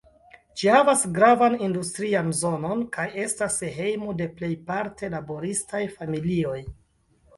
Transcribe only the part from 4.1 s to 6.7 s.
de plejparte laboristaj familioj.